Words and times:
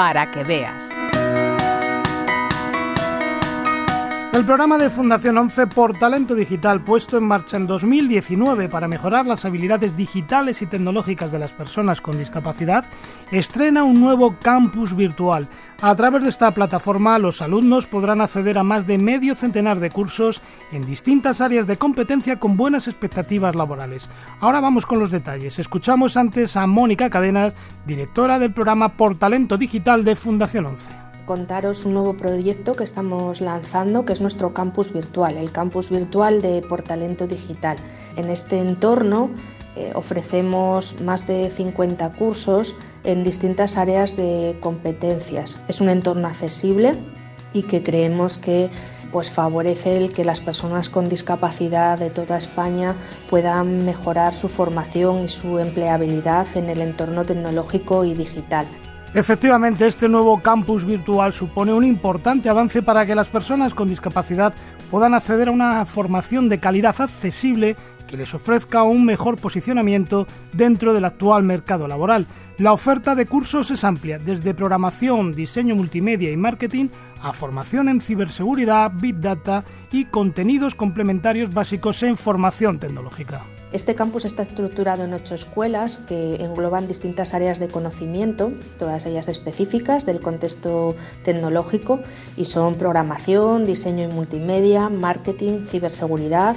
para 0.00 0.30
que 0.30 0.42
veas. 0.42 1.09
El 4.32 4.44
programa 4.44 4.78
de 4.78 4.90
Fundación 4.90 5.36
11 5.38 5.66
por 5.66 5.98
Talento 5.98 6.36
Digital, 6.36 6.84
puesto 6.84 7.18
en 7.18 7.24
marcha 7.24 7.56
en 7.56 7.66
2019 7.66 8.68
para 8.68 8.86
mejorar 8.86 9.26
las 9.26 9.44
habilidades 9.44 9.96
digitales 9.96 10.62
y 10.62 10.66
tecnológicas 10.66 11.32
de 11.32 11.40
las 11.40 11.52
personas 11.52 12.00
con 12.00 12.16
discapacidad, 12.16 12.84
estrena 13.32 13.82
un 13.82 14.00
nuevo 14.00 14.36
campus 14.40 14.94
virtual. 14.94 15.48
A 15.82 15.96
través 15.96 16.22
de 16.22 16.28
esta 16.28 16.54
plataforma, 16.54 17.18
los 17.18 17.42
alumnos 17.42 17.88
podrán 17.88 18.20
acceder 18.20 18.56
a 18.56 18.62
más 18.62 18.86
de 18.86 18.98
medio 18.98 19.34
centenar 19.34 19.80
de 19.80 19.90
cursos 19.90 20.40
en 20.70 20.86
distintas 20.86 21.40
áreas 21.40 21.66
de 21.66 21.76
competencia 21.76 22.38
con 22.38 22.56
buenas 22.56 22.86
expectativas 22.86 23.56
laborales. 23.56 24.08
Ahora 24.38 24.60
vamos 24.60 24.86
con 24.86 25.00
los 25.00 25.10
detalles. 25.10 25.58
Escuchamos 25.58 26.16
antes 26.16 26.56
a 26.56 26.68
Mónica 26.68 27.10
Cadenas, 27.10 27.52
directora 27.84 28.38
del 28.38 28.52
programa 28.52 28.96
Por 28.96 29.18
Talento 29.18 29.58
Digital 29.58 30.04
de 30.04 30.14
Fundación 30.14 30.66
11 30.66 31.09
contaros 31.30 31.86
un 31.86 31.94
nuevo 31.94 32.16
proyecto 32.16 32.74
que 32.74 32.82
estamos 32.82 33.40
lanzando, 33.40 34.04
que 34.04 34.12
es 34.12 34.20
nuestro 34.20 34.52
campus 34.52 34.92
virtual, 34.92 35.36
el 35.36 35.52
campus 35.52 35.88
virtual 35.88 36.42
de 36.42 36.60
Portalento 36.60 37.28
Digital. 37.28 37.76
En 38.16 38.30
este 38.30 38.58
entorno 38.58 39.30
eh, 39.76 39.92
ofrecemos 39.94 41.00
más 41.02 41.28
de 41.28 41.48
50 41.48 42.14
cursos 42.14 42.74
en 43.04 43.22
distintas 43.22 43.76
áreas 43.76 44.16
de 44.16 44.56
competencias. 44.58 45.60
Es 45.68 45.80
un 45.80 45.90
entorno 45.90 46.26
accesible 46.26 46.96
y 47.52 47.62
que 47.62 47.84
creemos 47.84 48.36
que 48.36 48.68
pues 49.12 49.30
favorece 49.30 49.98
el 49.98 50.12
que 50.12 50.24
las 50.24 50.40
personas 50.40 50.90
con 50.90 51.08
discapacidad 51.08 51.96
de 51.96 52.10
toda 52.10 52.38
España 52.38 52.96
puedan 53.28 53.84
mejorar 53.84 54.34
su 54.34 54.48
formación 54.48 55.22
y 55.22 55.28
su 55.28 55.60
empleabilidad 55.60 56.48
en 56.56 56.70
el 56.70 56.80
entorno 56.80 57.24
tecnológico 57.24 58.04
y 58.04 58.14
digital. 58.14 58.66
Efectivamente, 59.12 59.88
este 59.88 60.08
nuevo 60.08 60.40
campus 60.40 60.84
virtual 60.84 61.32
supone 61.32 61.72
un 61.72 61.84
importante 61.84 62.48
avance 62.48 62.80
para 62.80 63.04
que 63.04 63.16
las 63.16 63.26
personas 63.26 63.74
con 63.74 63.88
discapacidad 63.88 64.54
puedan 64.88 65.14
acceder 65.14 65.48
a 65.48 65.50
una 65.50 65.84
formación 65.84 66.48
de 66.48 66.60
calidad 66.60 66.94
accesible 67.00 67.74
que 68.06 68.16
les 68.16 68.32
ofrezca 68.34 68.84
un 68.84 69.04
mejor 69.04 69.36
posicionamiento 69.36 70.28
dentro 70.52 70.94
del 70.94 71.04
actual 71.04 71.42
mercado 71.42 71.88
laboral. 71.88 72.26
La 72.58 72.72
oferta 72.72 73.16
de 73.16 73.26
cursos 73.26 73.72
es 73.72 73.82
amplia, 73.82 74.18
desde 74.18 74.54
programación, 74.54 75.34
diseño 75.34 75.74
multimedia 75.74 76.30
y 76.30 76.36
marketing 76.36 76.88
a 77.20 77.32
formación 77.32 77.88
en 77.88 78.00
ciberseguridad, 78.00 78.92
big 78.94 79.20
data 79.20 79.64
y 79.90 80.04
contenidos 80.04 80.76
complementarios 80.76 81.52
básicos 81.52 82.00
en 82.04 82.16
formación 82.16 82.78
tecnológica. 82.78 83.42
Este 83.72 83.94
campus 83.94 84.24
está 84.24 84.42
estructurado 84.42 85.04
en 85.04 85.14
ocho 85.14 85.36
escuelas 85.36 85.98
que 85.98 86.36
engloban 86.42 86.88
distintas 86.88 87.34
áreas 87.34 87.60
de 87.60 87.68
conocimiento, 87.68 88.50
todas 88.80 89.06
ellas 89.06 89.28
específicas 89.28 90.06
del 90.06 90.20
contexto 90.20 90.96
tecnológico, 91.22 92.00
y 92.36 92.46
son 92.46 92.74
programación, 92.74 93.64
diseño 93.64 94.08
y 94.10 94.12
multimedia, 94.12 94.88
marketing, 94.88 95.66
ciberseguridad, 95.66 96.56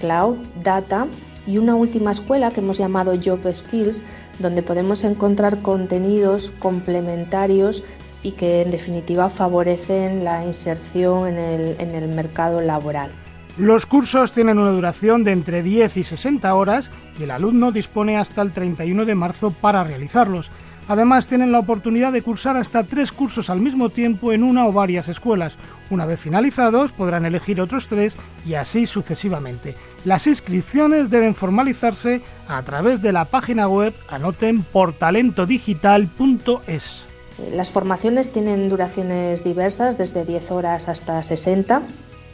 cloud, 0.00 0.36
data 0.62 1.06
y 1.46 1.56
una 1.56 1.76
última 1.76 2.10
escuela 2.10 2.50
que 2.50 2.60
hemos 2.60 2.76
llamado 2.76 3.14
Job 3.24 3.40
Skills, 3.50 4.04
donde 4.38 4.62
podemos 4.62 5.02
encontrar 5.04 5.62
contenidos 5.62 6.50
complementarios 6.58 7.84
y 8.22 8.32
que 8.32 8.60
en 8.60 8.70
definitiva 8.70 9.30
favorecen 9.30 10.24
la 10.24 10.44
inserción 10.44 11.26
en 11.26 11.38
el, 11.38 11.76
en 11.78 11.94
el 11.94 12.08
mercado 12.08 12.60
laboral. 12.60 13.10
Los 13.58 13.86
cursos 13.86 14.32
tienen 14.32 14.58
una 14.58 14.70
duración 14.70 15.24
de 15.24 15.32
entre 15.32 15.62
10 15.62 15.98
y 15.98 16.04
60 16.04 16.54
horas 16.54 16.90
y 17.18 17.24
el 17.24 17.30
alumno 17.30 17.72
dispone 17.72 18.16
hasta 18.16 18.40
el 18.42 18.52
31 18.52 19.04
de 19.04 19.14
marzo 19.14 19.50
para 19.50 19.84
realizarlos. 19.84 20.50
Además, 20.88 21.28
tienen 21.28 21.52
la 21.52 21.58
oportunidad 21.60 22.10
de 22.12 22.22
cursar 22.22 22.56
hasta 22.56 22.84
tres 22.84 23.12
cursos 23.12 23.50
al 23.50 23.60
mismo 23.60 23.90
tiempo 23.90 24.32
en 24.32 24.42
una 24.42 24.66
o 24.66 24.72
varias 24.72 25.08
escuelas. 25.08 25.58
Una 25.88 26.06
vez 26.06 26.18
finalizados, 26.20 26.90
podrán 26.90 27.26
elegir 27.26 27.60
otros 27.60 27.86
tres 27.86 28.16
y 28.44 28.54
así 28.54 28.86
sucesivamente. 28.86 29.76
Las 30.04 30.26
inscripciones 30.26 31.08
deben 31.10 31.36
formalizarse 31.36 32.22
a 32.48 32.60
través 32.62 33.00
de 33.02 33.12
la 33.12 33.26
página 33.26 33.68
web 33.68 33.94
anoten 34.08 34.62
portalentodigital.es. 34.62 37.04
Las 37.52 37.70
formaciones 37.70 38.32
tienen 38.32 38.68
duraciones 38.68 39.44
diversas, 39.44 39.96
desde 39.96 40.24
10 40.24 40.50
horas 40.50 40.88
hasta 40.88 41.22
60 41.22 41.82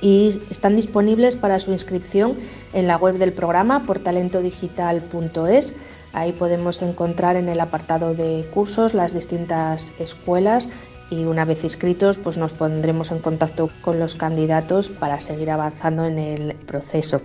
y 0.00 0.40
están 0.50 0.76
disponibles 0.76 1.36
para 1.36 1.58
su 1.60 1.72
inscripción 1.72 2.36
en 2.72 2.86
la 2.86 2.96
web 2.96 3.16
del 3.18 3.32
programa 3.32 3.84
portalentodigital.es. 3.84 5.74
Ahí 6.12 6.32
podemos 6.32 6.82
encontrar 6.82 7.36
en 7.36 7.48
el 7.48 7.60
apartado 7.60 8.14
de 8.14 8.44
cursos 8.52 8.94
las 8.94 9.14
distintas 9.14 9.92
escuelas 9.98 10.68
y 11.10 11.24
una 11.24 11.44
vez 11.44 11.64
inscritos 11.64 12.16
pues 12.16 12.36
nos 12.38 12.54
pondremos 12.54 13.10
en 13.12 13.18
contacto 13.18 13.70
con 13.80 13.98
los 13.98 14.14
candidatos 14.14 14.88
para 14.90 15.20
seguir 15.20 15.50
avanzando 15.50 16.04
en 16.04 16.18
el 16.18 16.54
proceso. 16.54 17.20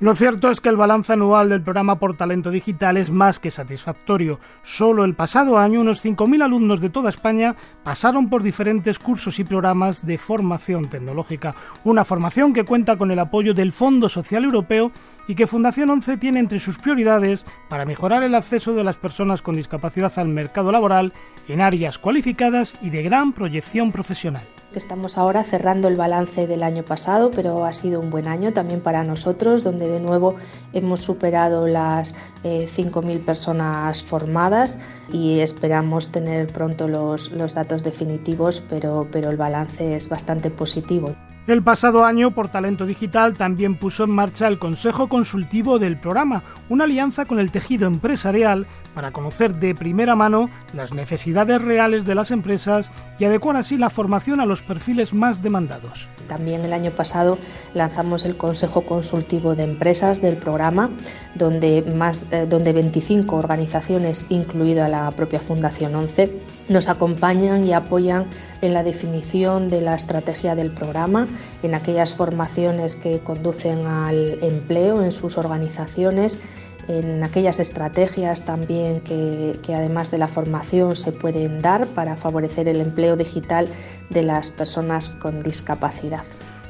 Lo 0.00 0.16
cierto 0.16 0.50
es 0.50 0.60
que 0.60 0.68
el 0.68 0.76
balance 0.76 1.12
anual 1.12 1.48
del 1.48 1.62
programa 1.62 2.00
por 2.00 2.16
talento 2.16 2.50
digital 2.50 2.96
es 2.96 3.12
más 3.12 3.38
que 3.38 3.52
satisfactorio. 3.52 4.40
Solo 4.64 5.04
el 5.04 5.14
pasado 5.14 5.56
año 5.56 5.80
unos 5.80 6.04
5.000 6.04 6.42
alumnos 6.42 6.80
de 6.80 6.90
toda 6.90 7.10
España 7.10 7.54
pasaron 7.84 8.28
por 8.28 8.42
diferentes 8.42 8.98
cursos 8.98 9.38
y 9.38 9.44
programas 9.44 10.04
de 10.04 10.18
formación 10.18 10.88
tecnológica, 10.88 11.54
una 11.84 12.04
formación 12.04 12.52
que 12.52 12.64
cuenta 12.64 12.96
con 12.96 13.12
el 13.12 13.20
apoyo 13.20 13.54
del 13.54 13.72
Fondo 13.72 14.08
Social 14.08 14.42
Europeo 14.42 14.90
y 15.28 15.36
que 15.36 15.46
Fundación 15.46 15.88
11 15.88 16.16
tiene 16.16 16.40
entre 16.40 16.58
sus 16.58 16.76
prioridades 16.76 17.46
para 17.68 17.86
mejorar 17.86 18.24
el 18.24 18.34
acceso 18.34 18.74
de 18.74 18.82
las 18.82 18.96
personas 18.96 19.42
con 19.42 19.54
discapacidad 19.54 20.12
al 20.16 20.28
mercado 20.28 20.72
laboral 20.72 21.12
en 21.46 21.60
áreas 21.60 21.98
cualificadas 21.98 22.76
y 22.82 22.90
de 22.90 23.04
gran 23.04 23.32
proyección 23.32 23.92
profesional. 23.92 24.53
Estamos 24.74 25.18
ahora 25.18 25.44
cerrando 25.44 25.88
el 25.88 25.96
balance 25.96 26.46
del 26.46 26.62
año 26.62 26.84
pasado, 26.84 27.30
pero 27.30 27.64
ha 27.64 27.72
sido 27.72 28.00
un 28.00 28.10
buen 28.10 28.26
año 28.26 28.52
también 28.52 28.80
para 28.80 29.04
nosotros, 29.04 29.62
donde 29.62 29.88
de 29.88 30.00
nuevo 30.00 30.34
hemos 30.72 31.00
superado 31.00 31.66
las 31.66 32.14
5.000 32.42 33.10
eh, 33.10 33.18
personas 33.20 34.02
formadas 34.02 34.78
y 35.12 35.40
esperamos 35.40 36.10
tener 36.10 36.48
pronto 36.48 36.88
los, 36.88 37.30
los 37.30 37.54
datos 37.54 37.82
definitivos, 37.82 38.62
pero, 38.68 39.06
pero 39.12 39.30
el 39.30 39.36
balance 39.36 39.96
es 39.96 40.08
bastante 40.08 40.50
positivo. 40.50 41.14
El 41.46 41.62
pasado 41.62 42.06
año, 42.06 42.30
por 42.30 42.48
Talento 42.48 42.86
Digital, 42.86 43.34
también 43.34 43.76
puso 43.76 44.04
en 44.04 44.10
marcha 44.10 44.48
el 44.48 44.58
Consejo 44.58 45.10
Consultivo 45.10 45.78
del 45.78 45.98
programa, 46.00 46.42
una 46.70 46.84
alianza 46.84 47.26
con 47.26 47.38
el 47.38 47.50
tejido 47.50 47.86
empresarial 47.86 48.66
para 48.94 49.12
conocer 49.12 49.52
de 49.56 49.74
primera 49.74 50.16
mano 50.16 50.48
las 50.72 50.94
necesidades 50.94 51.60
reales 51.60 52.06
de 52.06 52.14
las 52.14 52.30
empresas 52.30 52.90
y 53.18 53.26
adecuar 53.26 53.56
así 53.56 53.76
la 53.76 53.90
formación 53.90 54.40
a 54.40 54.46
los 54.46 54.62
perfiles 54.62 55.12
más 55.12 55.42
demandados. 55.42 56.08
También 56.28 56.64
el 56.64 56.72
año 56.72 56.92
pasado 56.92 57.36
lanzamos 57.74 58.24
el 58.24 58.38
Consejo 58.38 58.86
Consultivo 58.86 59.54
de 59.54 59.64
Empresas 59.64 60.22
del 60.22 60.38
programa, 60.38 60.88
donde, 61.34 61.82
más, 61.94 62.24
eh, 62.30 62.46
donde 62.48 62.72
25 62.72 63.36
organizaciones, 63.36 64.24
incluida 64.30 64.88
la 64.88 65.10
propia 65.10 65.40
Fundación 65.40 65.94
11, 65.94 66.40
nos 66.68 66.88
acompañan 66.88 67.64
y 67.64 67.72
apoyan 67.72 68.26
en 68.62 68.74
la 68.74 68.82
definición 68.82 69.70
de 69.70 69.80
la 69.80 69.94
estrategia 69.94 70.54
del 70.54 70.70
programa, 70.70 71.28
en 71.62 71.74
aquellas 71.74 72.14
formaciones 72.14 72.96
que 72.96 73.20
conducen 73.20 73.86
al 73.86 74.42
empleo 74.42 75.02
en 75.02 75.12
sus 75.12 75.38
organizaciones, 75.38 76.40
en 76.88 77.22
aquellas 77.22 77.60
estrategias 77.60 78.44
también 78.44 79.00
que, 79.00 79.58
además 79.68 80.10
de 80.10 80.18
la 80.18 80.28
formación 80.28 80.96
se 80.96 81.12
pueden 81.12 81.62
dar 81.62 81.86
para 81.88 82.16
favorecer 82.16 82.68
el 82.68 82.80
empleo 82.80 83.16
digital 83.16 83.68
de 84.10 84.22
las 84.22 84.50
personas 84.50 85.08
con 85.08 85.42
discapacidad. 85.42 86.24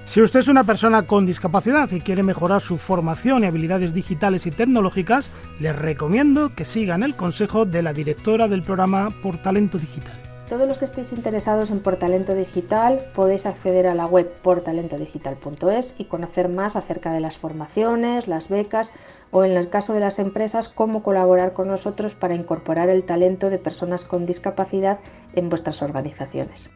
Si 0.07 0.21
usted 0.21 0.41
es 0.41 0.49
una 0.49 0.65
persona 0.65 1.07
con 1.07 1.25
discapacidad 1.25 1.91
y 1.91 2.01
quiere 2.01 2.23
mejorar 2.23 2.61
su 2.61 2.77
formación 2.77 3.43
y 3.43 3.47
habilidades 3.47 3.95
digitales 3.95 4.47
y 4.47 4.51
tecnológicas, 4.51 5.31
les 5.61 5.75
recomiendo 5.75 6.55
que 6.55 6.67
sigan 6.67 7.03
el 7.03 7.17
consejo 7.17 7.65
de 7.65 7.83
la 7.83 7.95
directora 7.95 8.47
del 8.47 8.63
programa 8.63 9.09
Por 9.23 9.39
Talento 9.39 9.79
Digital. 9.79 10.15
Todos 10.49 10.69
los 10.69 10.77
que 10.77 10.85
estéis 10.85 11.11
interesados 11.13 11.71
en 11.71 11.81
Portalento 11.81 12.35
Digital 12.35 13.01
podéis 13.15 13.47
acceder 13.47 13.87
a 13.87 13.95
la 13.95 14.05
web 14.05 14.31
portalentodigital.es 14.43 15.95
y 15.97 16.05
conocer 16.05 16.51
más 16.51 16.77
acerca 16.77 17.11
de 17.13 17.21
las 17.21 17.39
formaciones, 17.39 18.29
las 18.29 18.51
becas 18.51 18.93
o 19.31 19.43
en 19.43 19.53
el 19.57 19.71
caso 19.71 19.95
de 19.95 20.01
las 20.01 20.19
empresas 20.19 20.69
cómo 20.69 21.03
colaborar 21.03 21.55
con 21.55 21.69
nosotros 21.69 22.15
para 22.15 22.35
incorporar 22.35 22.91
el 22.91 23.05
talento 23.05 23.49
de 23.49 23.59
personas 23.59 24.05
con 24.05 24.27
discapacidad 24.27 24.99
en 25.33 25.49
vuestras 25.49 25.81
organizaciones. 25.81 26.71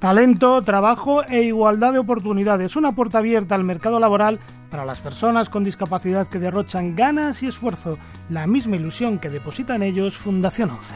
Talento, 0.00 0.62
trabajo 0.62 1.24
e 1.24 1.42
igualdad 1.42 1.92
de 1.92 1.98
oportunidades. 1.98 2.74
Una 2.74 2.92
puerta 2.92 3.18
abierta 3.18 3.54
al 3.54 3.64
mercado 3.64 4.00
laboral 4.00 4.40
para 4.70 4.86
las 4.86 5.02
personas 5.02 5.50
con 5.50 5.62
discapacidad 5.62 6.26
que 6.26 6.38
derrochan 6.38 6.96
ganas 6.96 7.42
y 7.42 7.48
esfuerzo, 7.48 7.98
la 8.30 8.46
misma 8.46 8.76
ilusión 8.76 9.18
que 9.18 9.28
deposita 9.28 9.74
en 9.74 9.82
ellos 9.82 10.16
Fundación 10.16 10.70
11. 10.70 10.94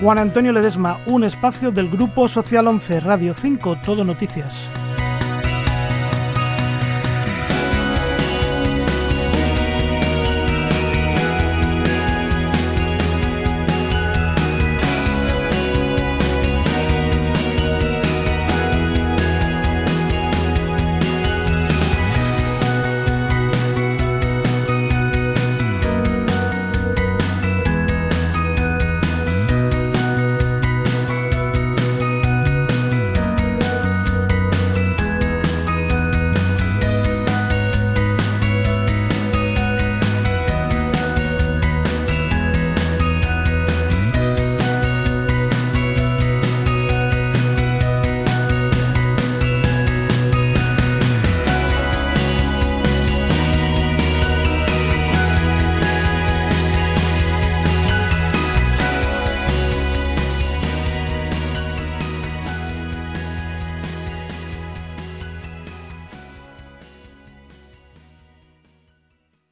Juan 0.00 0.18
Antonio 0.18 0.52
Ledesma, 0.52 1.00
un 1.04 1.24
espacio 1.24 1.70
del 1.70 1.90
Grupo 1.90 2.26
Social 2.26 2.66
11, 2.66 3.00
Radio 3.00 3.34
5, 3.34 3.76
Todo 3.84 4.04
Noticias. 4.04 4.70